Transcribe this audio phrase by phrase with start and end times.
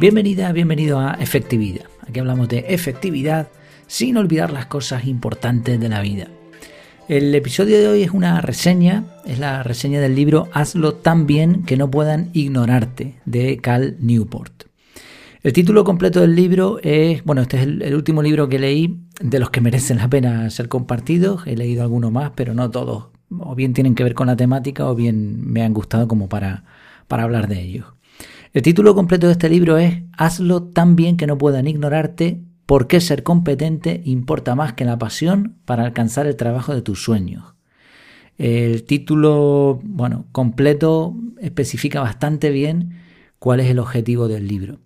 [0.00, 1.86] Bienvenida, bienvenido a Efectividad.
[2.08, 3.48] Aquí hablamos de efectividad
[3.88, 6.28] sin olvidar las cosas importantes de la vida.
[7.08, 11.64] El episodio de hoy es una reseña, es la reseña del libro Hazlo tan bien
[11.64, 14.66] que no puedan ignorarte de Cal Newport.
[15.42, 19.40] El título completo del libro es, bueno, este es el, último libro que leí de
[19.40, 21.44] los que merecen la pena ser compartidos.
[21.44, 23.08] He leído algunos más, pero no todos.
[23.36, 26.62] O bien tienen que ver con la temática o bien me han gustado como para,
[27.08, 27.97] para hablar de ellos.
[28.54, 32.86] El título completo de este libro es Hazlo tan bien que no puedan ignorarte, ¿por
[32.86, 37.54] qué ser competente importa más que la pasión para alcanzar el trabajo de tus sueños?
[38.38, 42.94] El título, bueno, completo especifica bastante bien
[43.38, 44.78] cuál es el objetivo del libro.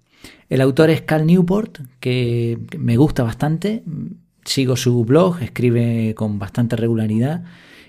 [0.48, 3.84] El autor es Cal Newport, que me gusta bastante,
[4.44, 7.44] sigo su blog, escribe con bastante regularidad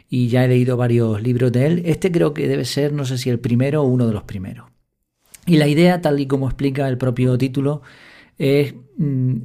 [0.08, 1.82] y ya he leído varios libros de él.
[1.86, 4.73] Este creo que debe ser, no sé si el primero o uno de los primeros.
[5.46, 7.82] Y la idea, tal y como explica el propio título,
[8.38, 9.38] es mm,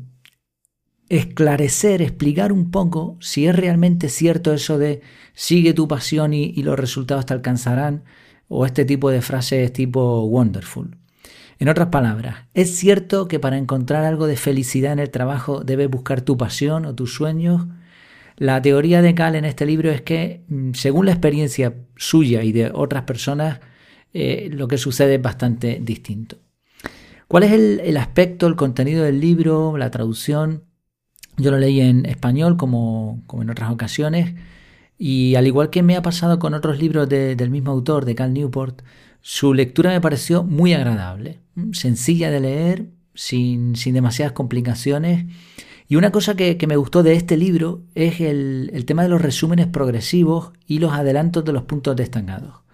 [1.09, 5.01] esclarecer, explicar un poco si es realmente cierto eso de
[5.35, 8.05] sigue tu pasión y, y los resultados te alcanzarán,
[8.49, 10.97] o este tipo de frases tipo wonderful.
[11.59, 15.91] En otras palabras, ¿es cierto que para encontrar algo de felicidad en el trabajo debes
[15.91, 17.67] buscar tu pasión o tus sueños?
[18.37, 22.53] La teoría de Cal en este libro es que, mm, según la experiencia suya y
[22.53, 23.59] de otras personas,
[24.15, 26.37] eh, lo que sucede es bastante distinto.
[27.29, 30.65] ¿Cuál es el, aspecto, el contenido del libro, la traducción?
[31.37, 34.35] Yo lo leí en español como, en otras ocasiones
[34.99, 38.33] y al igual que me ha pasado con otros libros del mismo autor, de Cal
[38.33, 38.83] Newport,
[39.21, 41.39] su lectura me pareció muy agradable,
[41.73, 45.27] sencilla de leer, sin, demasiadas complicaciones.
[45.87, 49.21] Y una cosa que, me gustó de este libro es el, el tema de los
[49.21, 52.68] resúmenes progresivos y los adelantos de los puntos destacados.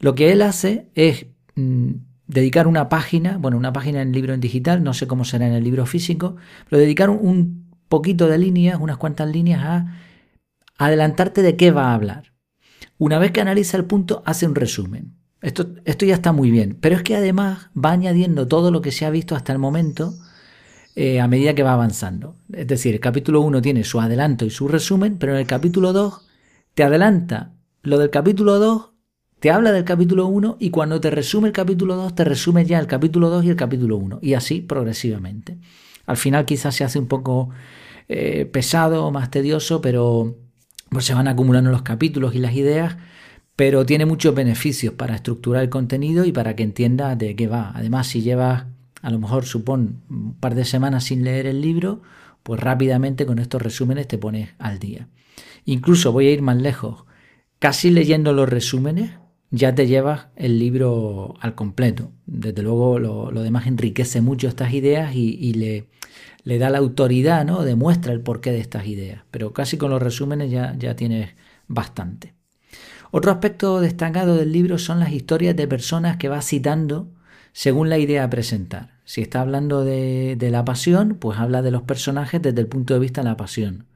[0.00, 1.92] Lo que él hace es mm,
[2.26, 5.52] dedicar una página, bueno, una página en libro en digital, no sé cómo será en
[5.52, 6.36] el libro físico,
[6.68, 9.86] pero dedicar un, poquito de líneas, unas cuantas líneas a
[10.78, 12.32] adelantarte de qué va a hablar.
[12.98, 15.14] Una vez que analiza el punto, hace un resumen.
[15.40, 18.90] Esto, esto ya está muy bien, pero es que además va añadiendo todo lo que
[18.90, 20.14] se ha visto hasta el momento
[20.96, 22.36] eh, a medida que va avanzando.
[22.52, 25.92] Es decir, el capítulo 1 tiene su adelanto y su resumen, pero en el capítulo
[25.92, 26.26] 2
[26.74, 27.52] te adelanta
[27.82, 28.90] lo del capítulo 2
[29.44, 32.78] te habla del capítulo 1 y cuando te resume el capítulo 2, te resume ya
[32.78, 34.20] el capítulo 2 y el capítulo 1.
[34.22, 35.58] Y así progresivamente.
[36.06, 37.50] Al final quizás se hace un poco
[38.08, 40.38] eh, pesado, más tedioso, pero
[40.88, 42.96] pues se van acumulando los capítulos y las ideas,
[43.54, 47.70] pero tiene muchos beneficios para estructurar el contenido y para que entiendas de qué va.
[47.74, 48.64] Además, si llevas,
[49.02, 52.00] a lo mejor, supón, un par de semanas sin leer el libro,
[52.42, 55.08] pues rápidamente con estos resúmenes te pones al día.
[55.66, 57.04] Incluso voy a ir más lejos.
[57.58, 59.10] Casi leyendo los resúmenes,
[59.54, 62.10] ya te llevas el libro al completo.
[62.26, 65.86] Desde luego lo, demás enriquece mucho estas ideas y, le,
[66.42, 67.62] le, da la autoridad, ¿no?
[67.62, 69.22] Demuestra el porqué de estas ideas.
[69.30, 71.30] Pero casi con los resúmenes ya, ya tienes
[71.68, 72.34] bastante.
[73.12, 77.12] Otro aspecto destacado del libro son las historias de personas que va citando
[77.52, 78.94] según la idea a presentar.
[79.04, 82.94] Si está hablando de, de la pasión, pues habla de los personajes desde el punto
[82.94, 83.86] de vista de la pasión.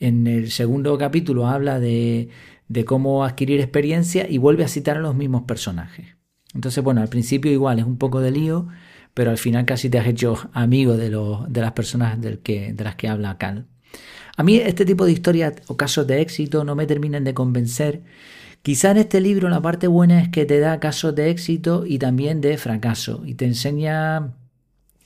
[0.00, 2.30] En el segundo capítulo habla de,
[2.68, 6.16] de cómo adquirir experiencia y vuelve a citar a los mismos personajes.
[6.54, 8.66] Entonces, bueno, al principio igual es un poco de lío,
[9.14, 12.84] pero al final casi te has hecho amigo de, de las personas del que, de
[12.84, 13.66] las que habla Cal.
[14.36, 18.02] A mí este tipo de historias o casos de éxito no me terminan de convencer.
[18.62, 21.98] Quizá en este libro la parte buena es que te da casos de éxito y
[21.98, 24.34] también de fracaso y te enseña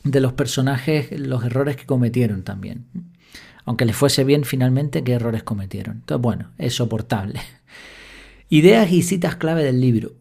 [0.02, 2.86] de los personajes los errores que cometieron también
[3.64, 5.96] aunque les fuese bien finalmente, qué errores cometieron.
[5.96, 7.40] Entonces, bueno, es soportable.
[8.48, 10.12] Ideas y citas clave del libro.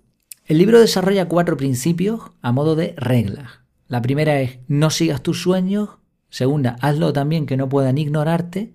[0.46, 3.60] El libro desarrolla cuatro principios a modo de reglas.
[3.88, 5.90] La primera es no sigas tus sueños.
[6.30, 8.74] Segunda, hazlo también que no puedan ignorarte.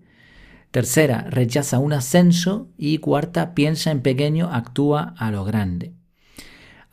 [0.70, 2.68] Tercera, rechaza un ascenso.
[2.76, 5.94] Y cuarta, piensa en pequeño, actúa a lo grande.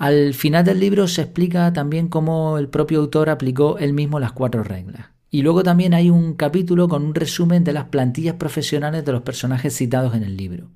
[0.01, 4.31] Al final del libro se explica también cómo el propio autor aplicó él mismo las
[4.31, 5.10] cuatro reglas.
[5.33, 9.21] Y luego también hay un capítulo con un resumen de las plantillas profesionales de los
[9.21, 10.69] personajes citados en el libro.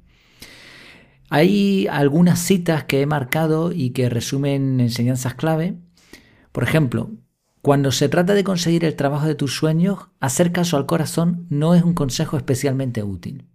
[1.30, 5.75] Hay algunas citas que he marcado y que resumen enseñanzas clave.
[6.54, 7.12] Por ejemplo,
[7.62, 11.75] cuando se trata de conseguir el trabajo de tus sueños, hacer caso al corazón no
[11.75, 13.48] es un consejo especialmente útil.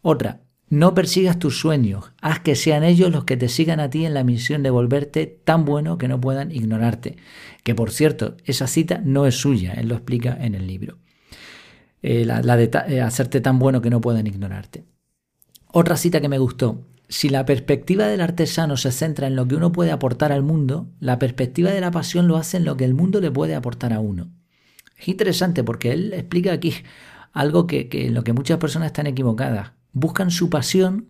[0.00, 0.40] Otra,
[0.70, 4.14] no persigas tus sueños, haz que sean ellos los que te sigan a ti en
[4.14, 7.16] la misión de volverte tan bueno que no puedan ignorarte.
[7.62, 10.98] Que por cierto, esa cita no es suya, él lo explica en el libro.
[12.02, 14.84] Eh, la, de eh, hacerte tan bueno que no puedan ignorarte.
[15.72, 19.56] Otra cita que me gustó, si la perspectiva del artesano se centra en lo que
[19.56, 22.84] uno puede aportar al mundo, la perspectiva de la pasión lo hace en lo que
[22.84, 24.30] el mundo le puede aportar a uno.
[24.98, 26.74] Es interesante porque él explica aquí
[27.32, 29.72] algo que, en lo que muchas personas están equivocadas.
[29.92, 31.08] Buscan su pasión,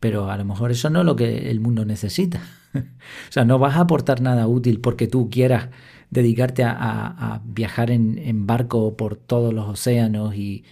[0.00, 2.42] pero a lo mejor eso no es lo que el mundo necesita.
[2.74, 5.68] o sea, no vas a aportar nada útil porque tú quieras
[6.10, 10.64] dedicarte a, viajar en, barco por todos los océanos y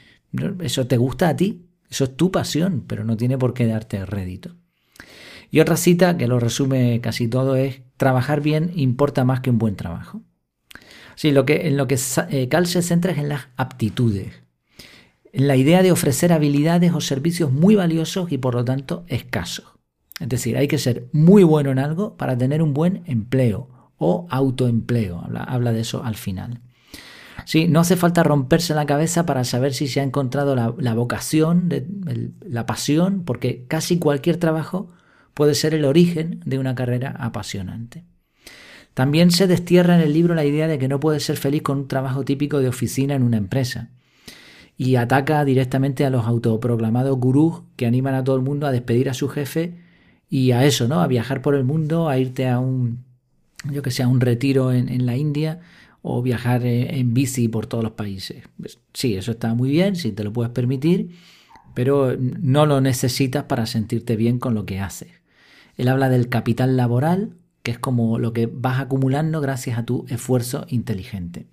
[0.61, 4.07] eso te gusta a ti, eso es tu pasión, pero no tiene por qué darte
[4.07, 4.55] rédito.
[5.51, 9.59] Y otra cita que lo resume casi todo es, trabajar bien importa más que un
[9.59, 10.23] buen trabajo.
[11.15, 11.99] Sí, lo que, en lo que
[12.31, 14.43] eh, Cal se centra es en las aptitudes,
[15.33, 19.67] la idea de ofrecer habilidades o servicios muy valiosos y por lo tanto escasos.
[20.21, 24.27] Es decir, hay que ser muy bueno en algo para tener un buen empleo o
[24.31, 25.25] autoempleo.
[25.35, 26.61] Habla, de eso al final.
[27.47, 31.69] Sí, no hace falta romperse la cabeza para saber si se ha encontrado la, vocación,
[32.41, 34.91] la pasión, porque casi cualquier trabajo
[35.35, 38.05] puede ser el origen de una carrera apasionante.
[38.95, 41.79] También se destierra en el libro la idea de que no puedes ser feliz con
[41.79, 43.91] un trabajo típico de oficina en una empresa.
[44.77, 49.09] Y ataca directamente a los autoproclamados gurús que animan a todo el mundo a despedir
[49.09, 49.75] a su jefe
[50.29, 51.01] y a eso, ¿no?
[51.01, 53.05] A viajar por el mundo, a irte a un,
[53.71, 55.61] yo que sé, a un retiro en, en la India
[56.03, 58.45] o viajar eh, en bici por todos los países.
[58.59, 61.17] Pues, sí, eso está muy bien, si te lo puedes permitir,
[61.75, 65.11] pero no lo necesitas para sentirte bien con lo que haces.
[65.77, 70.05] Él habla del capital laboral, que es como lo que vas acumulando gracias a tu
[70.09, 71.47] esfuerzo inteligente.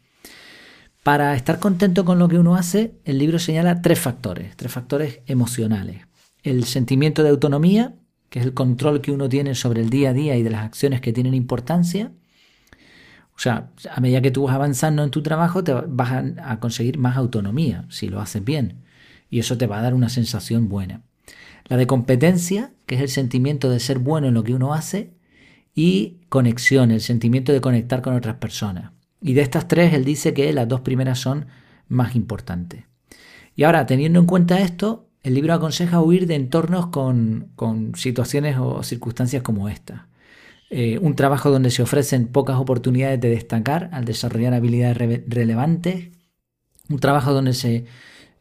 [1.03, 5.21] Para estar contento con lo que uno hace, el libro señala tres factores, tres factores
[5.27, 6.05] emocionales.
[6.43, 7.95] El sentimiento de autonomía,
[8.29, 10.65] que es el control que uno tiene sobre el día a día y de las
[10.65, 12.11] acciones que tienen importancia.
[13.33, 16.97] O sea, a medida que tú vas avanzando en tu trabajo, te vas a, conseguir
[16.97, 18.83] más autonomía, si lo haces bien.
[19.29, 21.03] Y eso te va a dar una sensación buena.
[21.69, 25.13] La de competencia, que es el sentimiento de ser bueno en lo que uno hace.
[25.73, 28.91] Y conexión, el sentimiento de conectar con otras personas.
[29.21, 31.47] Y de estas tres, él dice que las dos primeras son
[31.87, 32.85] más importantes.
[33.55, 38.57] Y ahora, teniendo en cuenta esto, el libro aconseja huir de entornos con, con situaciones
[38.57, 40.07] o circunstancias como esta.
[40.69, 46.09] Eh, un trabajo donde se ofrecen pocas oportunidades de destacar al desarrollar habilidades relevantes,
[46.89, 47.85] un trabajo donde se,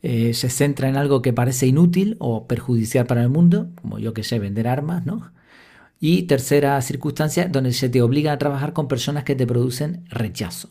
[0.02, 4.12] eh, se centra en algo que parece inútil o perjudicial para el mundo, como yo
[4.12, 5.32] que sé, vender armas, ¿no?
[6.00, 10.70] Y tercera circunstancia, donde se te obliga a trabajar con personas que te producen rechazo.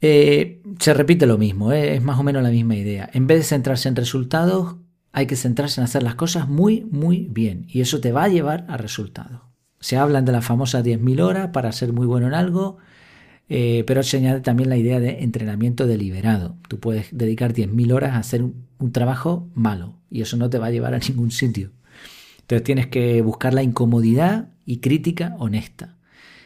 [0.00, 3.08] Eh, se repite lo mismo, es más o menos la misma idea.
[3.12, 4.76] En vez de centrarse en resultados,
[5.12, 7.66] hay que centrarse en hacer las cosas muy, muy bien.
[7.68, 9.42] Y eso te va a llevar a resultados.
[9.78, 12.78] Se hablan de las famosas 10.000 horas para ser muy bueno en algo,
[13.48, 16.56] eh, pero se añade también la idea de entrenamiento deliberado.
[16.68, 20.66] Tú puedes dedicar 10.000 horas a hacer un, trabajo malo y eso no te va
[20.66, 21.70] a llevar a ningún sitio.
[22.44, 25.96] Entonces tienes que buscar la incomodidad y crítica honesta.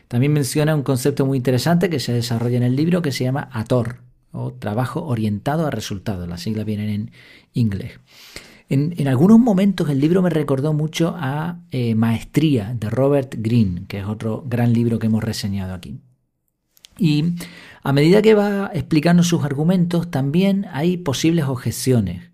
[0.06, 3.48] También menciona un concepto muy interesante que se desarrolla en el libro que se llama
[3.52, 4.00] ATOR,
[4.30, 6.28] o trabajo orientado a resultados.
[6.28, 7.10] Las siglas vienen en
[7.52, 7.98] inglés.
[8.68, 13.98] En, algunos momentos el libro me recordó mucho a eh, Maestría de Robert Greene, que
[13.98, 15.98] es otro gran libro que hemos reseñado aquí.
[16.96, 17.24] Y
[17.82, 22.30] a medida que va explicando sus argumentos, también hay posibles objeciones,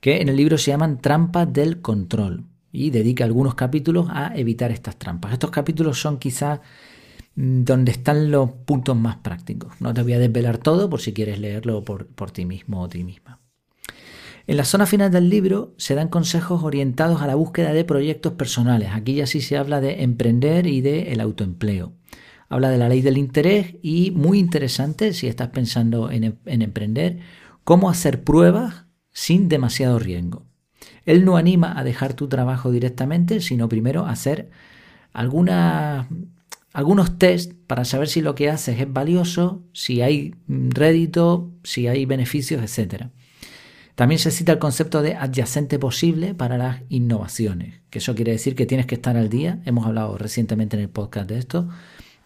[0.00, 4.70] que en el libro se llaman trampas del control, y dedica algunos capítulos a evitar
[4.70, 5.32] estas trampas.
[5.32, 6.60] Estos capítulos son quizás
[7.34, 9.80] mm, donde están los puntos más prácticos.
[9.80, 12.88] No te voy a desvelar todo por si quieres leerlo por, por ti mismo o
[12.88, 13.40] ti misma.
[14.48, 18.34] En la zona final del libro se dan consejos orientados a la búsqueda de proyectos
[18.34, 18.90] personales.
[18.92, 21.94] Aquí ya sí se habla de emprender y de el autoempleo.
[22.48, 27.18] Habla de la ley del interés y muy interesante si estás pensando en, en emprender,
[27.64, 30.46] cómo hacer pruebas sin demasiado riesgo.
[31.06, 34.50] Él no anima a dejar tu trabajo directamente, sino primero hacer
[35.12, 36.06] algunos
[37.18, 42.60] test para saber si lo que haces es valioso, si hay rédito, si hay beneficios,
[42.60, 43.04] etc.
[43.94, 48.54] También se cita el concepto de adyacente posible para las innovaciones, que eso quiere decir
[48.56, 51.68] que tienes que estar al día, hemos hablado recientemente en el podcast de esto,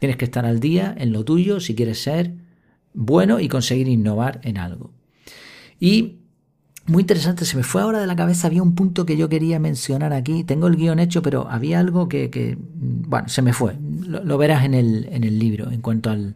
[0.01, 2.35] tienes que estar al día en lo tuyo si quieres ser
[2.95, 4.91] bueno y conseguir innovar en algo.
[5.79, 6.20] Y
[6.91, 9.59] muy interesante, se me fue ahora de la cabeza, había un punto que yo quería
[9.59, 14.37] mencionar aquí, tengo el guion hecho, pero había algo que, bueno, se me fue, lo,
[14.39, 16.35] verás en el, en el libro en cuanto al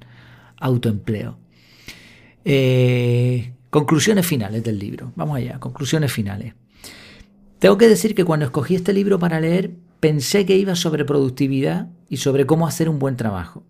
[0.57, 1.37] autoempleo.
[2.45, 5.11] Eh, Conclusiones finales del libro.
[5.17, 6.55] Vamos allá, conclusiones finales.
[7.59, 11.89] Tengo que decir que cuando escogí este libro para leer, pensé que iba sobre productividad
[12.09, 13.65] y sobre cómo hacer un buen trabajo.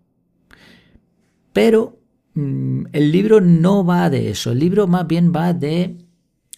[1.55, 1.99] Pero
[2.35, 5.97] mm, el libro no va de eso, el libro más bien va de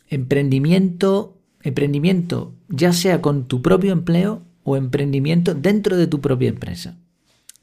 [0.08, 1.36] emprendimiento
[1.66, 6.96] Emprendimiento ya sea con tu propio empleo o emprendimiento dentro de tu propia empresa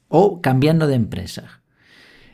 [0.10, 1.62] o cambiando de empresa.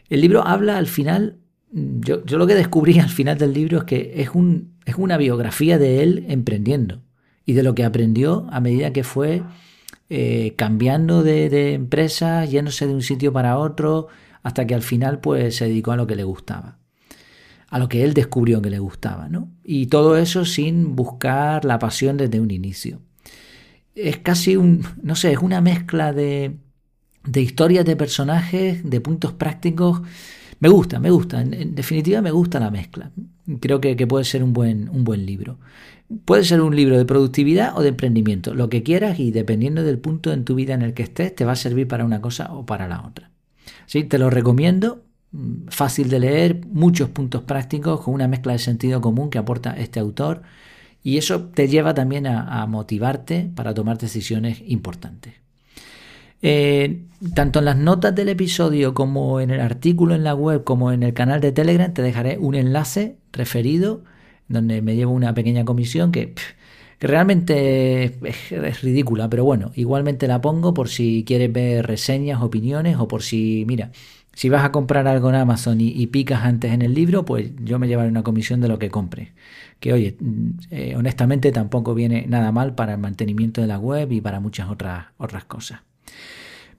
[0.10, 1.38] El libro habla al final,
[1.72, 5.78] yo, lo que descubrí al final del libro es que es, un, es una biografía
[5.78, 7.04] de él emprendiendo
[7.46, 9.44] y de lo que aprendió a medida que fue
[10.10, 14.08] eh, cambiando de, de empresa, yéndose de un sitio para otro,
[14.42, 16.79] hasta que al final pues se dedicó a lo que le gustaba
[17.70, 19.52] a lo que él descubrió que le gustaba, ¿no?
[19.64, 23.00] Y todo eso sin buscar la pasión desde un inicio.
[23.96, 26.58] Es casi un, no sé, es una mezcla de,
[27.26, 30.02] de historias de personajes, de puntos prácticos.
[30.60, 33.12] Me gusta, me gusta, en, definitiva me gusta la mezcla.
[33.60, 35.60] Creo que, que, puede ser un buen, un buen libro.
[36.26, 40.00] Puede ser un libro de productividad o de emprendimiento, lo que quieras y dependiendo del
[40.00, 42.52] punto en tu vida en el que estés, te va a servir para una cosa
[42.52, 43.30] o para la otra.
[43.86, 44.04] ¿Sí?
[44.04, 45.04] Te lo recomiendo,
[45.70, 50.00] fácil de leer, muchos puntos prácticos con una mezcla de sentido común que aporta este
[50.00, 50.42] autor
[51.04, 55.36] y eso te lleva también a, motivarte para tomar decisiones importantes.
[56.42, 57.04] Eh,
[57.36, 61.04] tanto en las notas del episodio como en el artículo en la web como en
[61.04, 64.06] el canal de Telegram te dejaré un enlace referido
[64.48, 66.34] donde me llevo una pequeña comisión que,
[67.00, 73.08] realmente es, ridícula, pero bueno, igualmente la pongo por si quieres ver reseñas, opiniones o
[73.08, 73.92] por si, mira,
[74.40, 77.78] si vas a comprar algo en Amazon y, picas antes en el libro, pues yo
[77.78, 79.34] me llevaré una comisión de lo que compres.
[79.82, 84.14] Que oye, mm, eh, honestamente tampoco viene nada mal para el mantenimiento de la web
[84.14, 85.82] y para muchas otras, otras cosas.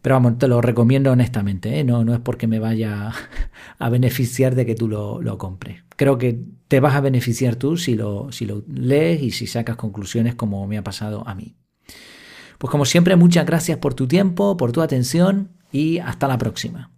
[0.00, 1.85] Pero vamos, te lo recomiendo honestamente, ¿eh?
[1.85, 3.12] no, no es porque me vaya
[3.79, 5.85] a beneficiar de que tú lo, lo, compres.
[5.97, 9.76] Creo que te vas a beneficiar tú si lo, si lo lees y si sacas
[9.76, 11.57] conclusiones como me ha pasado a mí.
[12.57, 16.90] Pues como siempre, muchas gracias por tu tiempo, por tu atención y hasta la próxima.